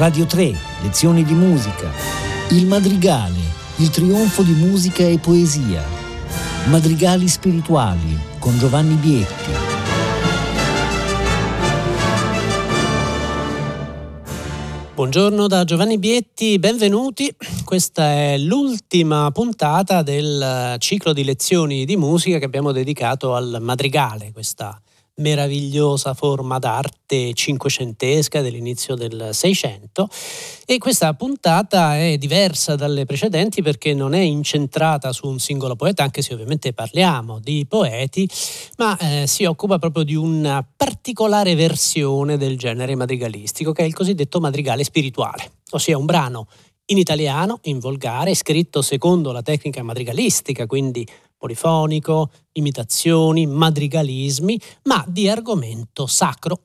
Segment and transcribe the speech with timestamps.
[0.00, 1.90] Radio 3, lezioni di musica.
[2.52, 3.36] Il Madrigale,
[3.76, 5.84] il trionfo di musica e poesia.
[6.70, 9.50] Madrigali spirituali con Giovanni Bietti.
[14.94, 17.30] Buongiorno da Giovanni Bietti, benvenuti.
[17.62, 24.32] Questa è l'ultima puntata del ciclo di lezioni di musica che abbiamo dedicato al madrigale,
[24.32, 24.80] questa
[25.20, 30.08] meravigliosa forma d'arte cinquecentesca dell'inizio del Seicento.
[30.66, 36.02] E questa puntata è diversa dalle precedenti perché non è incentrata su un singolo poeta,
[36.02, 38.28] anche se ovviamente parliamo di poeti,
[38.76, 43.94] ma eh, si occupa proprio di una particolare versione del genere madrigalistico che è il
[43.94, 46.46] cosiddetto madrigale spirituale, ossia un brano
[46.86, 51.06] in italiano, in volgare, scritto secondo la tecnica madrigalistica, quindi
[51.40, 56.60] polifonico, imitazioni, madrigalismi, ma di argomento sacro.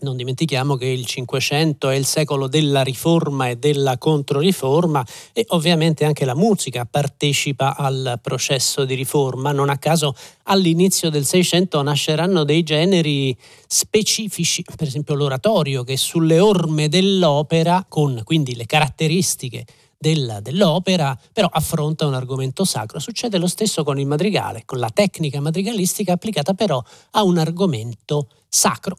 [0.00, 6.04] Non dimentichiamo che il Cinquecento è il secolo della riforma e della controriforma e ovviamente
[6.04, 9.52] anche la musica partecipa al processo di riforma.
[9.52, 16.40] Non a caso all'inizio del Seicento nasceranno dei generi specifici, per esempio l'oratorio che sulle
[16.40, 19.64] orme dell'opera, con quindi le caratteristiche
[20.04, 22.98] della, dell'opera, però affronta un argomento sacro.
[22.98, 28.28] Succede lo stesso con il madrigale, con la tecnica madrigalistica applicata però a un argomento
[28.46, 28.98] sacro.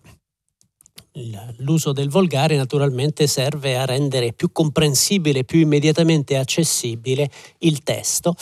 [1.59, 8.35] L'uso del volgare naturalmente serve a rendere più comprensibile, più immediatamente accessibile il testo.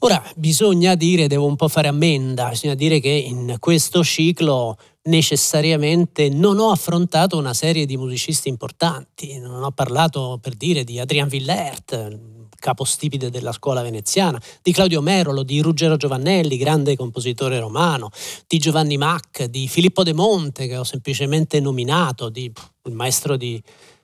[0.00, 6.28] Ora bisogna dire, devo un po' fare ammenda, bisogna dire che in questo ciclo necessariamente
[6.28, 11.26] non ho affrontato una serie di musicisti importanti, non ho parlato per dire di Adrian
[11.26, 18.10] Villert, capostipite della scuola veneziana, di Claudio Merolo, di Ruggero Giovannelli, grande compositore romano,
[18.46, 22.52] di Giovanni Mac, di Filippo De Monte che ho semplicemente nominato, di,
[22.84, 23.60] il maestro di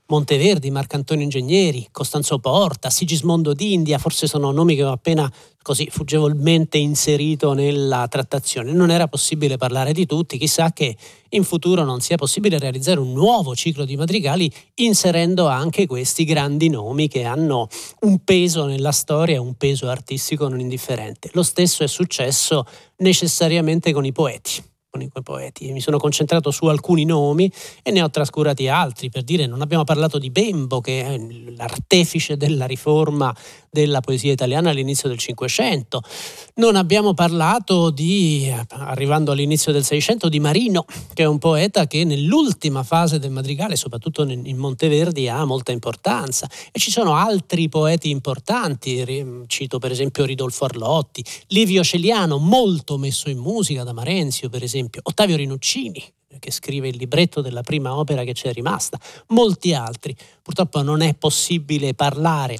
[0.08, 5.30] Monteverdi, Marcantonio Ingegneri, Costanzo Porta, Sigismondo d'India, forse sono nomi che ho appena
[5.62, 8.72] così fuggevolmente inserito nella trattazione.
[8.72, 10.96] Non era possibile parlare di tutti, chissà che
[11.30, 16.68] in futuro non sia possibile realizzare un nuovo ciclo di madrigali inserendo anche questi grandi
[16.68, 17.66] nomi che hanno
[18.02, 21.30] un peso nella storia, un peso artistico non indifferente.
[21.32, 22.64] Lo stesso è successo
[22.98, 24.62] necessariamente con i poeti
[24.96, 25.72] con i poeti.
[25.72, 27.50] Mi sono concentrato su alcuni nomi
[27.82, 29.10] e ne ho trascurati altri.
[29.10, 31.18] Per dire, non abbiamo parlato di Bembo, che è
[31.56, 33.34] l'artefice della riforma
[33.70, 36.02] della poesia italiana all'inizio del Cinquecento.
[36.54, 42.04] Non abbiamo parlato di, arrivando all'inizio del Seicento, di Marino, che è un poeta che
[42.04, 46.48] nell'ultima fase del madrigale, soprattutto in Monteverdi, ha molta importanza.
[46.72, 49.04] E ci sono altri poeti importanti,
[49.46, 54.85] cito per esempio Ridolfo Arlotti, Livio Celiano, molto messo in musica da Marenzio, per esempio,
[55.02, 56.02] Ottavio Rinuccini,
[56.38, 58.98] che scrive il libretto della prima opera che c'è rimasta,
[59.28, 60.14] molti altri.
[60.42, 62.58] Purtroppo non è possibile parlare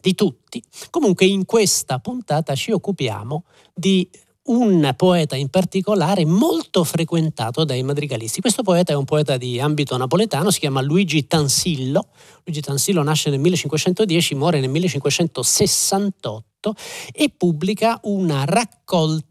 [0.00, 0.62] di tutti.
[0.90, 3.44] Comunque in questa puntata ci occupiamo
[3.74, 4.08] di
[4.46, 8.40] un poeta in particolare molto frequentato dai madrigalisti.
[8.40, 12.10] Questo poeta è un poeta di ambito napoletano, si chiama Luigi Tansillo.
[12.44, 16.74] Luigi Tansillo nasce nel 1510, muore nel 1568
[17.12, 19.25] e pubblica una raccolta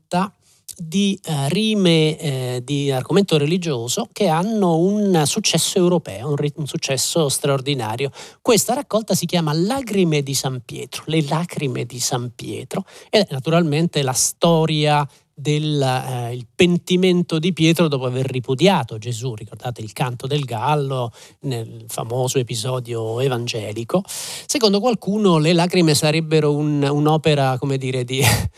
[0.76, 7.30] di uh, rime eh, di argomento religioso che hanno un successo europeo, un, un, successo
[7.30, 8.12] straordinario.
[8.42, 14.02] Questa raccolta si chiama Lacrime di San Pietro, le lacrime di San Pietro, è naturalmente
[14.02, 20.46] la storia del eh, pentimento di Pietro dopo aver ripudiato Gesù, ricordate il canto del
[20.46, 21.12] gallo
[21.42, 24.02] nel famoso episodio evangelico.
[24.06, 28.50] Secondo qualcuno le lacrime sarebbero un, un'opera, come dire, di eh,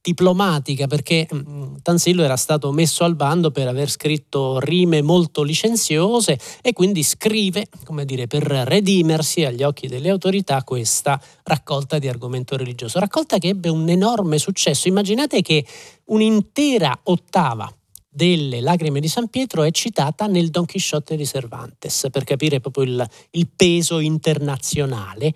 [0.00, 5.42] diplomatica perché mh, mm, Tansillo era stato messo al bando per aver scritto rime molto
[5.42, 12.08] licenziose e quindi scrive, come dire, per redimersi agli occhi delle autorità questa raccolta di
[12.08, 14.88] argomento religioso, raccolta che ebbe un enorme successo.
[14.88, 15.64] Immaginate che
[16.06, 17.72] un'intera ottava
[18.08, 22.84] delle lacrime di San Pietro è citata nel Don Chisciotte di Cervantes per capire proprio
[22.84, 25.34] il, il peso internazionale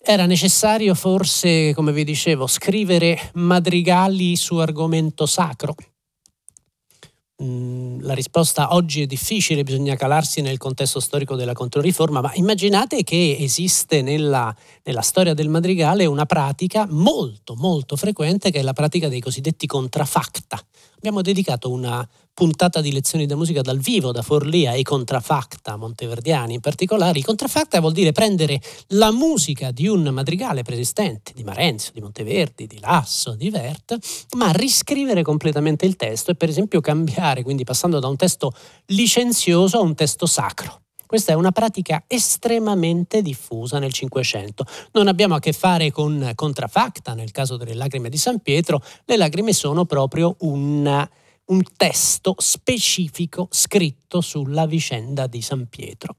[0.00, 5.74] era necessario forse, come vi dicevo, scrivere madrigali su argomento sacro?
[7.40, 13.04] Mm, la risposta oggi è difficile, bisogna calarsi nel contesto storico della Controriforma, ma immaginate
[13.04, 14.52] che esiste nella,
[14.82, 19.68] nella, storia del madrigale una pratica molto molto frequente che è la pratica dei cosiddetti
[19.68, 20.60] contrafacta.
[20.98, 26.54] Abbiamo dedicato una puntata di lezioni di musica dal vivo da Forlì ai contrafacta monteverdiani
[26.54, 27.18] in particolare.
[27.18, 32.66] Il contrafacta vuol dire prendere la musica di un madrigale preesistente, di Marenzio, di Monteverdi,
[32.66, 33.96] di Lasso, di Vert,
[34.36, 38.52] ma riscrivere completamente il testo e per esempio cambiare, quindi passando da un testo
[38.86, 44.66] licenzioso a un testo sacro Questa è una pratica estremamente diffusa nel Cinquecento.
[44.92, 49.16] Non abbiamo a che fare con contrafacta nel caso delle lacrime di San Pietro, le
[49.16, 51.08] lacrime sono proprio un,
[51.46, 56.16] un testo specifico scritto sulla vicenda di San Pietro.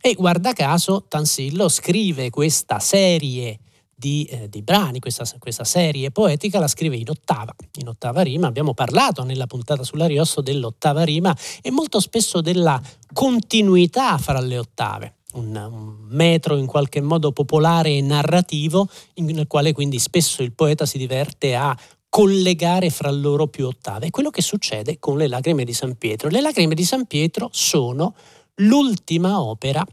[0.00, 3.60] E guarda caso Tansillo scrive questa serie
[4.02, 8.48] di, eh, di brani, questa, questa, serie poetica la scrive in ottava, in ottava rima.
[8.48, 12.82] Abbiamo parlato nella puntata sull'Ariosto dell'ottava rima e molto spesso della
[13.12, 15.14] continuità fra le ottave.
[15.34, 20.98] Un, metro in qualche modo popolare e narrativo nel quale quindi spesso il poeta si
[20.98, 21.74] diverte a
[22.08, 24.08] collegare fra loro più ottave.
[24.08, 26.28] È quello che succede con le lacrime di San Pietro.
[26.28, 28.14] Le lacrime di San Pietro sono
[28.56, 29.86] l'ultima opera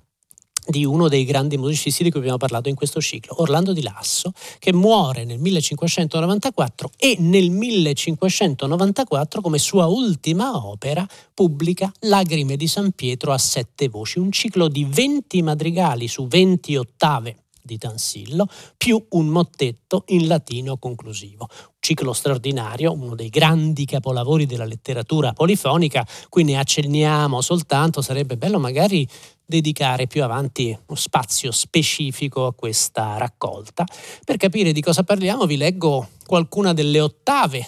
[0.68, 4.32] di uno dei grandi musicisti di cui abbiamo parlato in questo ciclo, Orlando di Lasso,
[4.60, 12.92] che muore nel 1594 e nel 1594 come sua ultima opera pubblica Lagrime di San
[12.92, 17.36] Pietro a sette voci, un ciclo di 20 madrigali su 20 ottave
[17.70, 21.48] di Tansillo, più un mottetto in latino conclusivo.
[21.80, 28.60] Ciclo straordinario, uno dei grandi capolavori della letteratura polifonica, qui ne accenniamo soltanto, sarebbe bello
[28.60, 29.08] magari
[29.46, 33.86] dedicare più avanti uno spazio specifico a questa raccolta.
[34.26, 37.68] Per capire di cosa parliamo vi leggo qualcuna delle ottave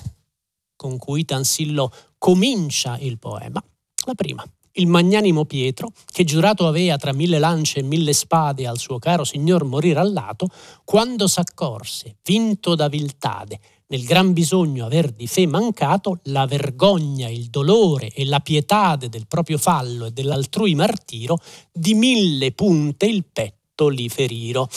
[0.75, 3.63] con cui Tansillo comincia il poema.
[4.05, 8.77] La prima il magnanimo Pietro, che giurato avea tra mille lance e mille spade al
[8.77, 10.47] suo caro signor morire al lato,
[10.83, 13.59] quando s'accorse, vinto da viltade,
[13.91, 19.27] nel gran bisogno aver di fe mancato, la vergogna, il dolore e la pietade del
[19.27, 21.37] proprio fallo e dell'altrui martiro,
[21.73, 24.69] di mille punte il petto li feriro.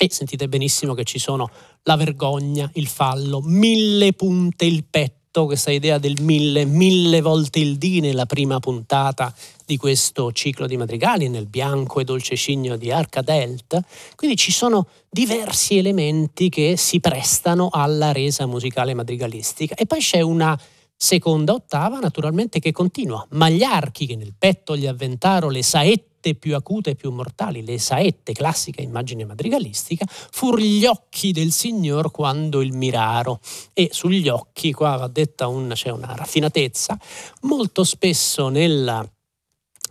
[0.00, 1.50] E sentite benissimo che ci sono
[1.82, 7.76] la vergogna, il fallo, mille punte il petto questa idea del mille, mille volte il
[7.76, 12.90] dì nella prima puntata di questo ciclo di madrigali, nel bianco e dolce cigno di
[12.90, 13.78] Arcadelt.
[14.14, 19.74] Quindi ci sono diversi elementi che si prestano alla resa musicale madrigalistica.
[19.74, 20.58] E poi c'è una
[20.96, 23.24] seconda ottava, naturalmente, che continua.
[23.30, 27.10] Ma gli archi che nel petto gli avventaro le saette saette più acute e più
[27.12, 33.40] mortali, le saette, classica immagine madrigalistica, fur gli occhi del Signor quando il miraro.
[33.72, 36.98] E sugli occhi, qua va detta un, c'è una raffinatezza,
[37.42, 39.08] molto spesso nella,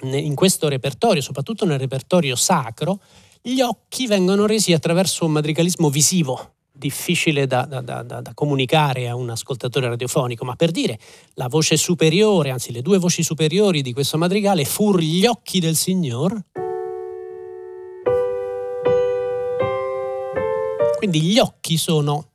[0.01, 3.00] in questo repertorio, soprattutto nel repertorio sacro,
[3.41, 9.15] gli occhi vengono resi attraverso un madrigalismo visivo, difficile da, da, da, da, comunicare a
[9.15, 11.00] un ascoltatore radiofonico, ma per dire
[11.33, 15.75] la voce superiore, anzi le due voci superiori di questo madrigale, fur gli occhi del
[15.75, 16.39] Signor.
[20.97, 22.31] Quindi gli occhi sono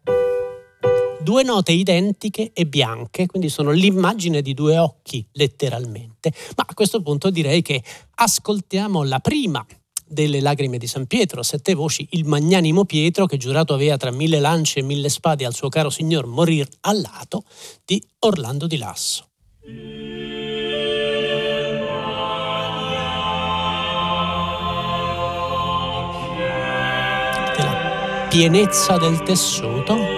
[1.22, 6.32] due note identiche e bianche, quindi sono l'immagine di due occhi letteralmente.
[6.56, 7.82] Ma a questo punto direi che
[8.14, 9.64] ascoltiamo la prima
[10.12, 14.10] delle lacrime di San Pietro, a sette voci, il magnanimo Pietro che giurato aveva tra
[14.10, 17.44] mille lance e mille spade al suo caro signor morir al lato
[17.84, 19.26] di Orlando di Lasso.
[27.56, 30.11] Della pienezza del tessuto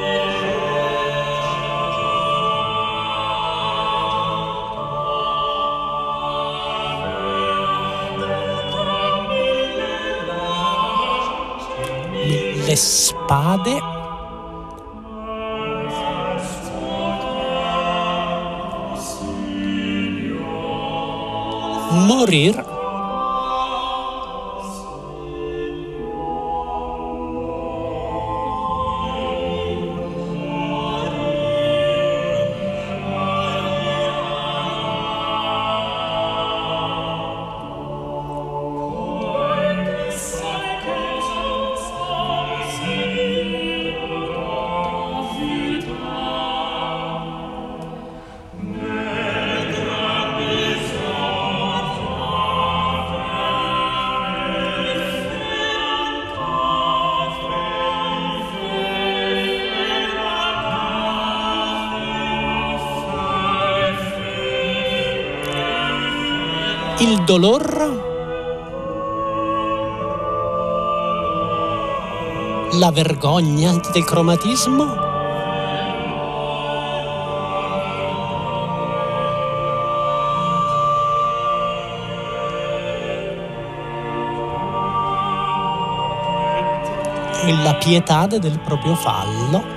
[12.75, 13.79] le spade.
[22.09, 22.74] Morir
[67.05, 68.03] il dolor?
[72.79, 75.13] La vergogna del cromatismo
[87.63, 89.74] la pietà del proprio fallo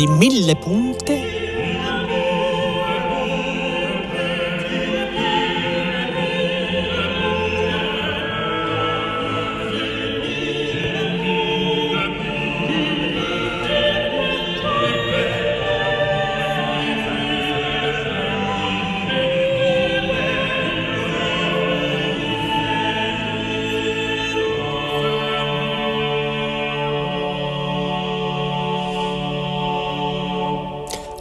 [0.00, 1.19] di mille punte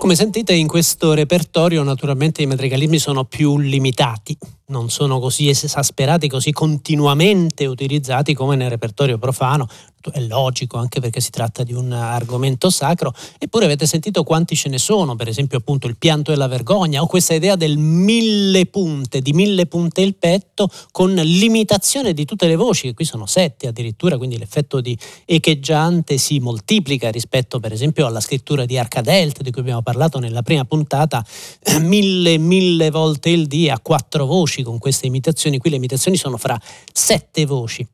[0.09, 4.35] Come sentite in questo repertorio naturalmente i madrigalismi sono più limitati,
[4.69, 9.67] non sono così esasperati, così continuamente utilizzati come nel repertorio profano,
[10.12, 14.70] è logico anche perché si tratta di un argomento sacro, eppure avete sentito quanti ce
[14.70, 18.65] ne sono, per esempio appunto il pianto e la vergogna o questa idea del mille
[18.68, 23.25] punte, di mille punte il petto con limitazione di tutte le voci, che qui sono
[23.25, 29.41] sette addirittura, quindi l'effetto di echeggiante si moltiplica rispetto per esempio alla scrittura di Arcadelt
[29.41, 31.25] di cui abbiamo parlato nella prima puntata,
[31.82, 36.38] mille, mille volte il D a quattro voci con queste imitazioni, qui le imitazioni sono
[36.38, 36.60] fra
[36.91, 37.86] sette voci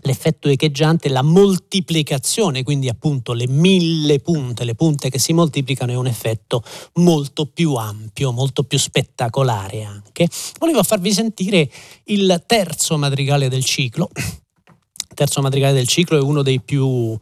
[0.00, 5.96] l'effetto echeggiante, la moltiplicazione, quindi appunto le mille punte, le punte che si moltiplicano, è
[5.96, 6.62] un effetto
[6.94, 10.28] molto più ampio, molto più spettacolare anche.
[10.58, 11.70] Volevo farvi sentire
[12.04, 14.10] il terzo madrigale del ciclo.
[14.14, 17.18] Il terzo madrigale del ciclo è uno dei più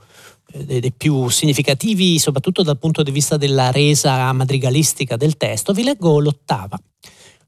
[0.53, 5.73] eh, dei più significativi, soprattutto dal punto di vista della resa madrigalistica del testo.
[5.73, 6.79] Vi leggo l'ottava.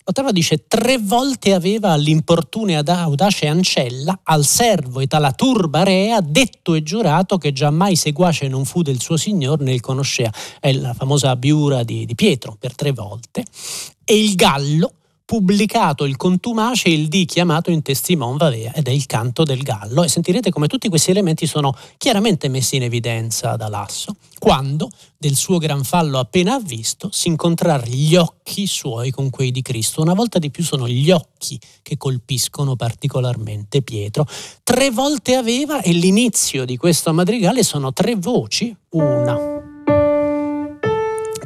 [0.09, 6.73] Ottava dice tre volte aveva l'importune audace ancella al servo et alla turba rea detto
[6.73, 10.33] e giurato che giammai seguace non fu del suo signor né il conoscea.
[10.61, 13.45] È la famosa biura di, di Pietro per tre volte.
[14.03, 14.93] E il gallo
[15.29, 20.03] pubblicato il contumace il di chiamato in testimon vavea ed è il canto del gallo.
[20.03, 25.35] E sentirete come tutti questi elementi sono chiaramente messi in evidenza da Lasso quando del
[25.35, 30.01] suo gran fallo appena visto si incontrar gli occhi suoi con quei di Cristo.
[30.01, 34.27] Una volta di più sono gli occhi che colpiscono particolarmente Pietro.
[34.63, 39.68] Tre volte aveva e l'inizio di questo madrigale sono tre voci una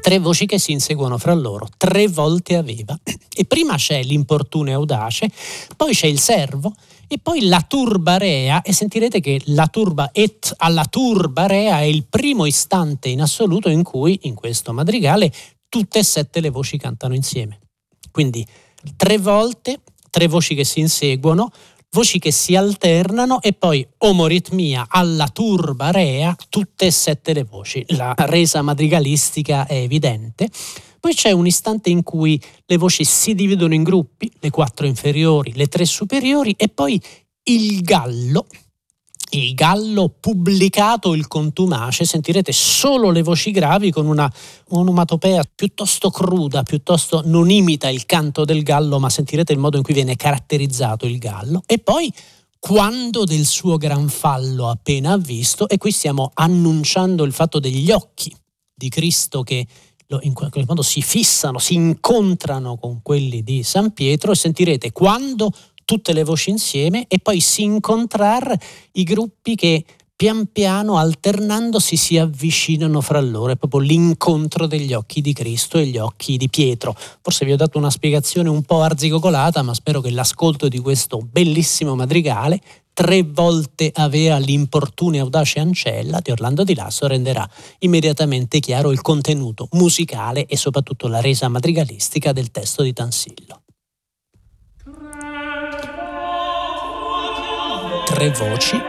[0.03, 2.99] tre voci che si inseguono fra loro, tre volte aveva.
[3.35, 5.31] E prima c'è l'importune audace,
[5.75, 6.75] poi c'è il servo
[7.09, 11.85] e poi la turba rea e sentirete che la turba et alla turba rea è
[11.85, 15.33] il primo istante in assoluto in cui in questo madrigale
[15.69, 17.61] tutte e sette le voci cantano insieme.
[18.11, 18.47] Quindi
[18.97, 19.81] tre volte,
[20.11, 21.51] tre voci che si inseguono,
[21.93, 27.85] voci che si alternano e poi omoritmia alla turba rea, tutte e sette le voci.
[27.89, 30.49] La resa madrigalistica è evidente.
[30.99, 35.53] Poi c'è un istante in cui le voci si dividono in gruppi, le quattro inferiori,
[35.55, 37.01] le tre superiori e poi
[37.45, 38.47] il gallo,
[39.35, 44.31] il gallo pubblicato il contumace, sentirete solo le voci gravi con una
[44.69, 49.83] onomatopea piuttosto cruda, piuttosto non imita il canto del gallo, ma sentirete il modo in
[49.83, 51.63] cui viene caratterizzato il gallo.
[51.67, 52.13] E poi
[52.59, 58.35] quando del suo gran fallo appena visto, e qui stiamo annunciando il fatto degli occhi
[58.75, 59.67] di Cristo che
[60.21, 65.51] in qualche modo si fissano, si incontrano con quelli di San Pietro e sentirete quando
[65.85, 68.59] tutte le voci insieme e poi si incontrare
[68.93, 69.85] i gruppi che
[70.23, 75.87] pian piano alternandosi si avvicinano fra loro, è proprio l'incontro degli occhi di Cristo e
[75.87, 76.95] gli occhi di Pietro.
[77.21, 81.19] Forse vi ho dato una spiegazione un po' arzigogolata, ma spero che l'ascolto di questo
[81.29, 82.61] bellissimo madrigale
[82.93, 87.49] tre volte avea l'importune audace ancella di Orlando di Lasso renderà
[87.81, 93.62] immediatamente chiaro il contenuto musicale e soprattutto la resa madrigalistica del testo di Tansillo.
[98.23, 98.81] Tre voci.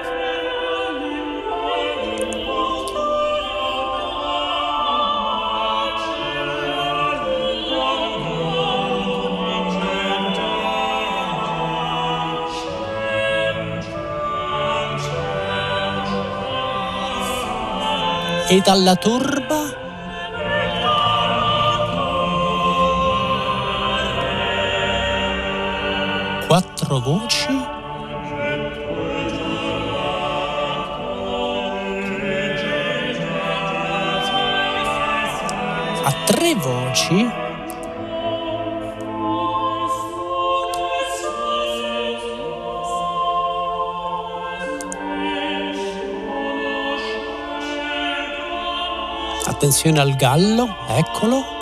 [18.49, 19.81] E dalla turba
[26.45, 27.72] quattro voci
[36.11, 37.51] tre voci
[49.45, 51.52] Attenzione al gallo, eccolo.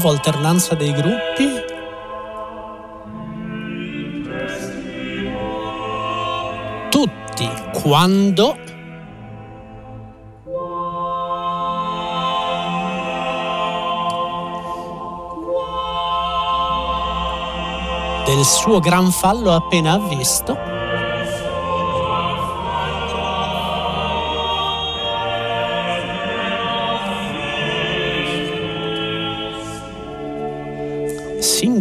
[0.00, 1.68] Nuovo alternanza dei gruppi.
[6.88, 7.50] Tutti
[7.82, 8.56] quando
[18.24, 20.79] del suo gran fallo appena avvisto.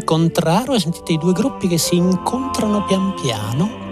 [0.10, 3.89] Si incontrarono e sentite i due gruppi che si incontrano pian piano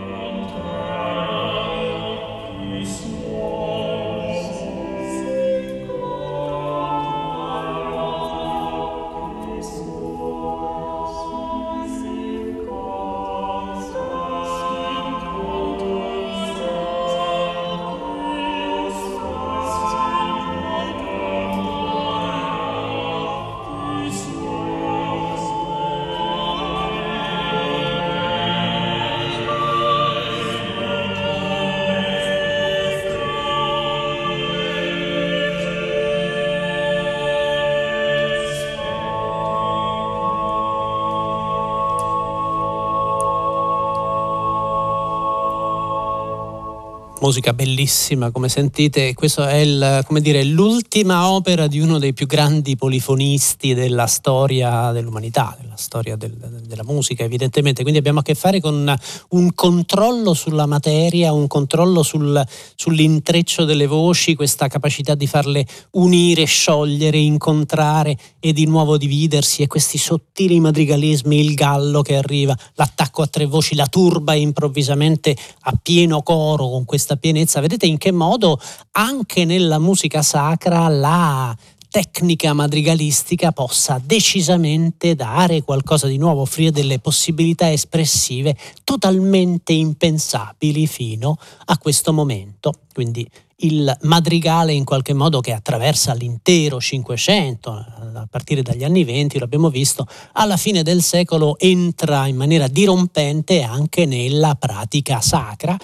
[47.21, 52.75] musica bellissima, come sentite, questa è il, dire, l'ultima opera di uno dei più grandi
[52.75, 56.33] polifonisti della storia dell'umanità, della storia del,
[56.77, 58.95] della musica evidentemente, quindi abbiamo a che fare con
[59.29, 62.43] un controllo sulla materia, un controllo sul,
[62.75, 69.67] sull'intreccio delle voci, questa capacità di farle unire, sciogliere, incontrare e di nuovo dividersi e
[69.67, 75.73] questi sottili madrigalismi, il gallo che arriva, l'attacco a tre voci, la turba improvvisamente a
[75.81, 78.59] pieno coro con questa pienezza, vedete in che modo
[78.91, 81.55] anche nella musica sacra la
[81.97, 91.39] tecnica madrigalistica possa decisamente dare qualcosa di nuovo, offrire delle possibilità espressive totalmente impensabili fino
[91.65, 92.71] a questo momento.
[92.93, 93.27] Quindi
[93.61, 99.71] il madrigale in qualche modo che attraversa l'intero Cinquecento, a partire dagli anni Venti, l'abbiamo
[99.71, 105.75] visto, alla fine del secolo entra in maniera dirompente anche nella pratica sacra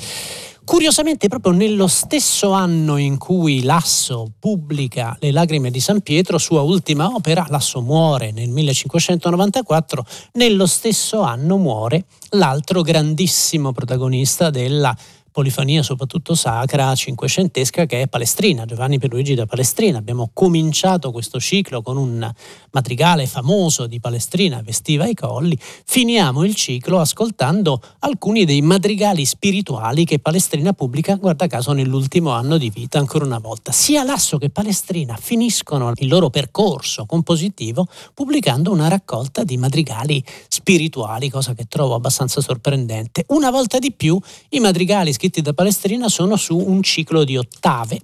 [0.65, 6.61] Curiosamente, proprio nello stesso anno in cui Lasso pubblica Le lacrime di San Pietro, sua
[6.61, 14.95] ultima opera, Lasso muore nel 1594, nello stesso anno muore l'altro grandissimo protagonista della
[15.33, 19.97] polifonia soprattutto sacra cinquecentesca che è Palestrina, Giovanni Pierluigi da Palestrina.
[19.97, 22.31] Abbiamo cominciato questo ciclo con un
[22.71, 30.05] madrigale famoso di Palestrina, Vestiva i colli, finiamo il ciclo ascoltando alcuni dei madrigali spirituali
[30.05, 33.71] che Palestrina pubblica, guarda caso, nell'ultimo anno di vita, ancora una volta.
[33.71, 41.29] Sia Lasso che Palestrina finiscono il loro percorso compositivo pubblicando una raccolta di madrigali spirituali,
[41.29, 43.25] cosa che trovo abbastanza sorprendente.
[43.29, 44.19] Una volta di più
[44.49, 48.01] i madrigali scritti da Palestrina sono su un ciclo di ottave.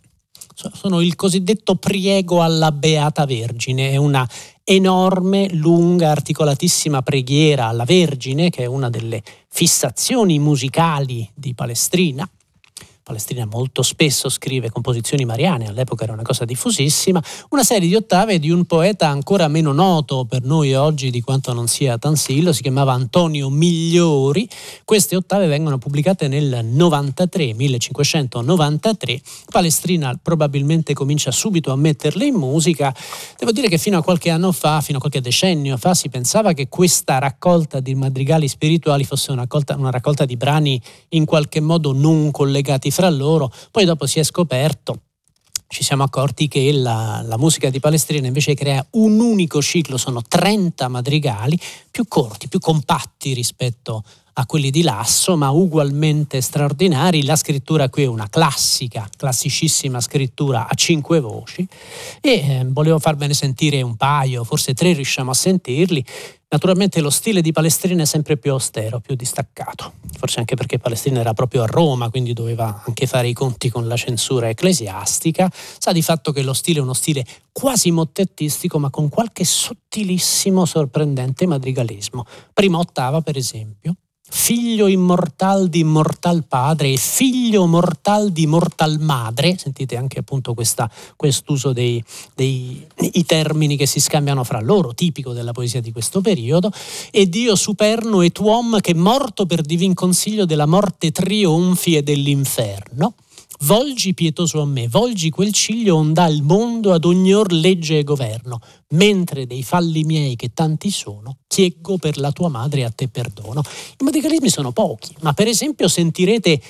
[0.54, 4.26] Sono il cosiddetto priego alla Beata Vergine, è una
[4.64, 12.30] enorme, lunga, articolatissima preghiera alla Vergine, che è una delle fissazioni musicali di Palestrina.
[13.10, 17.20] Palestrina molto spesso scrive composizioni mariane, all'epoca era una cosa diffusissima,
[17.50, 21.52] una serie di ottave di un poeta ancora meno noto per noi oggi di quanto
[21.52, 24.48] non sia Tansillo, si chiamava Antonio Migliori.
[24.86, 29.22] Queste ottave vengono pubblicate nel 93, 1593.
[29.50, 32.94] Palestrina probabilmente comincia subito a metterle in musica.
[33.40, 36.54] Devo dire che fino a qualche anno fa, fino a qualche decennio fa, si pensava
[36.54, 41.60] che questa raccolta di madrigali spirituali fosse una raccolta, una raccolta di brani in qualche
[41.60, 45.04] modo non collegati fra loro, poi dopo si è scoperto
[45.72, 50.24] ci siamo accorti che la, la, musica di Palestrina invece crea un unico ciclo, sono
[50.28, 51.58] 30 madrigali
[51.92, 54.04] più corti, più compatti rispetto
[54.40, 57.26] a quelli di Lasso, ma ugualmente straordinari.
[57.26, 61.68] La scrittura qui è una classica, classicissima scrittura a cinque voci
[62.22, 66.06] e eh, volevo farvene sentire un paio, forse tre riusciamo a sentirli.
[66.52, 71.20] Naturalmente lo stile di Palestrina è sempre più austero, più distaccato, forse anche perché Palestrina
[71.20, 75.52] era proprio a Roma, quindi doveva anche fare i conti con la censura ecclesiastica.
[75.54, 80.66] Sa di fatto che lo stile è uno stile quasi mottettistico, ma con qualche sottilissimo,
[80.66, 82.26] sorprendente madrigalismo.
[82.54, 83.96] Prima ottava, per esempio,
[84.30, 90.90] figlio immortal di immortal padre e figlio mortal di mortal madre, sentite anche appunto questa,
[91.16, 92.04] quest'uso dei,
[92.36, 92.86] dei
[93.26, 96.72] termini che si scambiano fra loro, tipico della poesia di questo periodo,
[97.12, 103.14] e Dio superno et uom che morto per divin consiglio della morte trionfi e dell'inferno.
[103.64, 108.04] Volgi pietoso a me, volgi quel ciglio ondà il mondo ad ogni or legge e
[108.04, 113.10] governo, mentre dei falli miei che tanti sono, chieggo per la tua madre a te
[113.10, 113.62] perdono.
[114.00, 116.62] I madrigalismi sono pochi, ma per esempio sentirete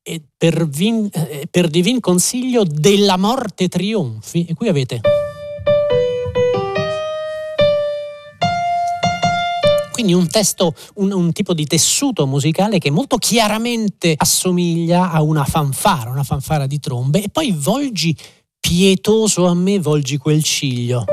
[0.00, 5.00] eh, per, vin, eh, per divin consiglio della morte trionfi, e qui avete...
[9.98, 15.44] quindi un testo, un, un, tipo di tessuto musicale che molto chiaramente assomiglia a una
[15.44, 18.16] fanfara, una fanfara di trombe, e poi volgi
[18.60, 21.04] pietoso a me, volgi quel ciglio.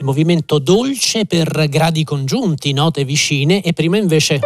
[0.00, 4.38] Movimento dolce per gradi congiunti, note vicine, e prima invece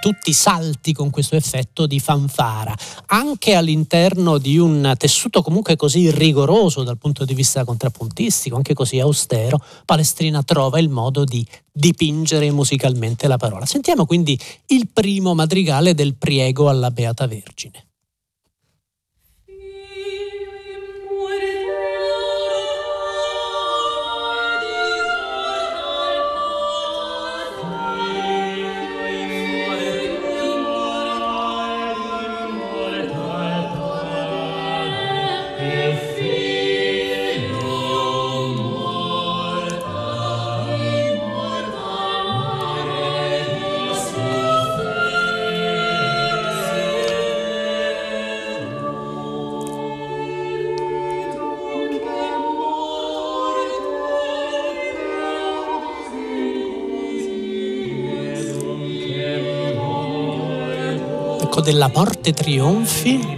[0.00, 2.74] tutti salti con questo effetto di fanfara,
[3.06, 9.00] anche all'interno di un tessuto comunque così rigoroso dal punto di vista contrappuntistico, anche così
[9.00, 13.66] austero, Palestrina trova il modo di dipingere musicalmente la parola.
[13.66, 17.87] Sentiamo quindi il primo madrigale del priego alla Beata Vergine.
[61.60, 63.36] Della morte trionfi?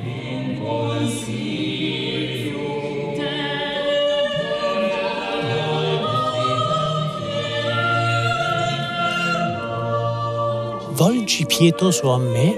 [10.93, 12.55] Volgi pietoso a me?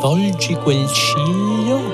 [0.00, 1.87] Volgi quel ciglio?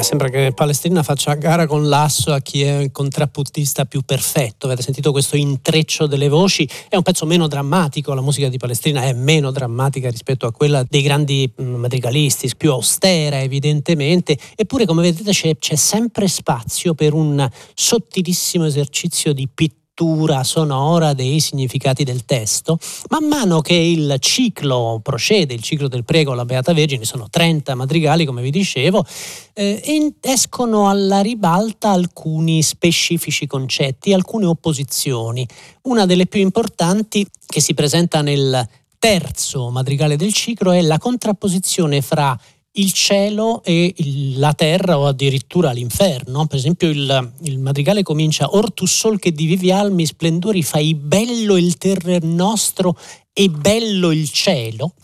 [0.00, 4.64] Beh, sembra che Palestrina faccia gara con l'asso a chi è il contrappuntista più perfetto.
[4.64, 6.66] Avete sentito questo intreccio delle voci?
[6.88, 10.86] È un pezzo meno drammatico, la musica di Palestrina è meno drammatica rispetto a quella
[10.88, 17.12] dei grandi mm, madrigalisti, più austera evidentemente, eppure come vedete c'è, c'è sempre spazio per
[17.12, 22.78] un sottilissimo esercizio di pittura lettura sonora dei significati del testo,
[23.10, 27.74] man mano che il ciclo procede, il ciclo del prego alla Beata Vergine, sono 30
[27.74, 29.04] madrigali come vi dicevo,
[29.52, 35.46] eh, escono alla ribalta alcuni specifici concetti, alcune opposizioni.
[35.82, 38.66] Una delle più importanti che si presenta nel
[38.98, 42.38] terzo madrigale del ciclo è la contrapposizione fra
[42.72, 43.94] il cielo e
[44.36, 46.46] la terra o addirittura l'inferno.
[46.46, 51.56] Per esempio il, il madrigale comincia Or tu sol che divivi almi splendori fai bello
[51.56, 52.96] il terrer nostro
[53.32, 54.94] e bello il cielo.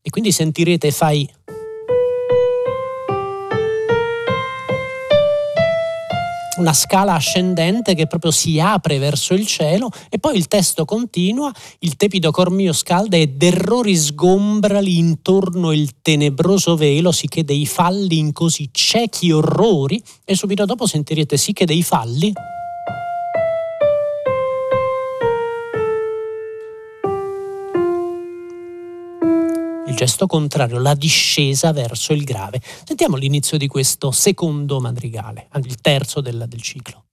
[0.00, 1.28] E quindi sentirete fai
[6.62, 11.52] una scala ascendente che proprio si apre verso il cielo e poi il testo continua,
[11.80, 18.18] il tepido cor mio scalda e d'errori sgombrali intorno il tenebroso velo, sicché dei falli
[18.18, 22.32] in così ciechi orrori e subito dopo sentirete sì che dei falli
[30.02, 32.60] gesto contrario, la discesa verso il grave.
[32.84, 37.04] Sentiamo l'inizio di questo secondo madrigale, il terzo del, del ciclo.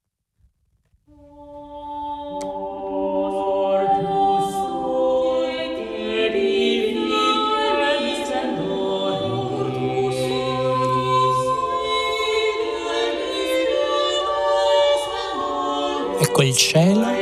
[16.22, 17.19] Ecco il cielo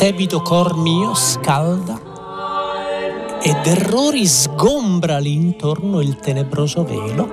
[0.00, 2.00] tebido cor mio scalda
[3.42, 7.28] ed errori sgombra lì intorno il tenebroso velo.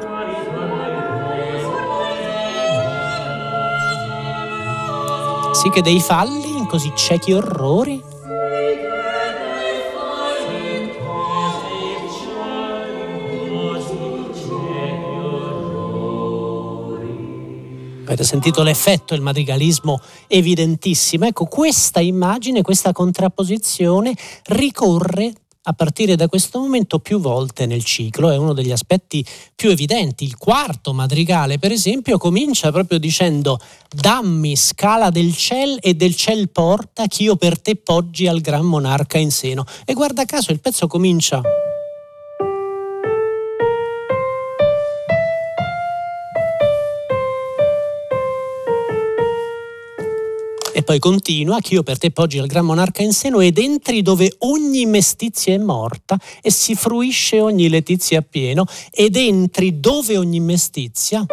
[5.53, 8.03] Sì che dei falli in così ciechi orrori
[18.17, 21.27] Avete sentito l'effetto, il madrigalismo evidentissimo.
[21.27, 24.12] Ecco, questa immagine, questa contrapposizione
[24.45, 29.23] ricorre a partire da questo momento più volte nel ciclo, è uno degli aspetti
[29.56, 30.23] più evidenti.
[30.23, 36.49] Il quarto madrigale, per esempio, comincia proprio dicendo Dammi scala del ciel e del ciel
[36.49, 39.63] porta, ch'io per te poggi al gran monarca in seno.
[39.86, 41.39] E guarda caso il pezzo comincia
[50.88, 54.34] poi continua, che io per te poggi il gran monarca in seno ed entri dove
[54.38, 61.26] ogni mestizia è morta e si fruisce ogni letizia appieno ed entri dove ogni mestizia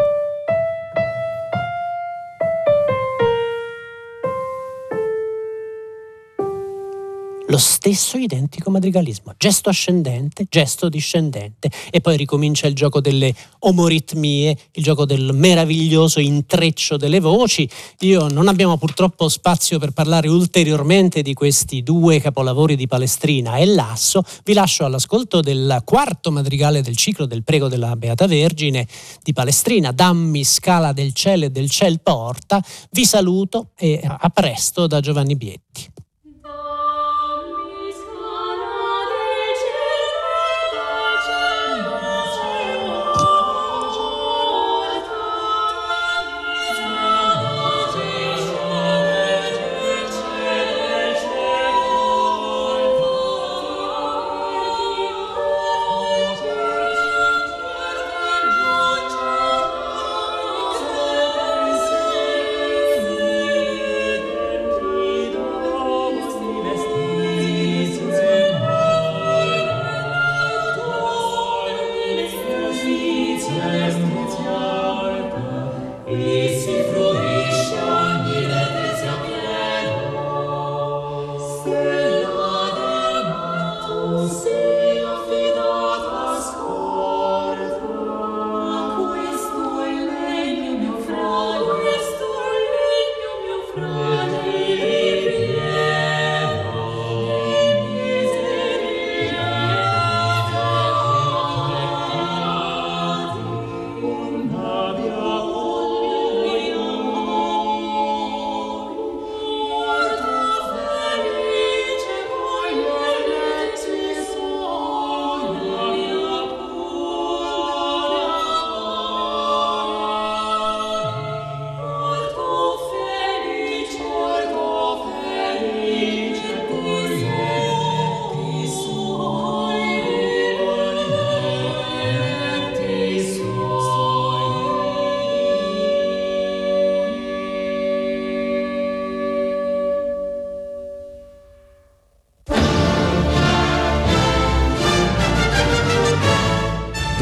[7.55, 14.57] lo stesso identico madrigalismo, gesto ascendente, gesto discendente e poi ricomincia il gioco delle omoritmie,
[14.73, 17.69] il gioco del meraviglioso intreccio delle voci.
[18.01, 23.67] Io non abbiamo purtroppo spazio per parlare ulteriormente di questi due capolavori di Palestrina e
[23.67, 28.85] Lasso, vi lascio all'ascolto del quarto madrigale del ciclo del Prego della Beata Vergine
[29.23, 32.61] di Palestrina, Dammi scala del cielo e del ciel porta.
[32.91, 36.03] Vi saluto e a presto da Giovanni Bietti.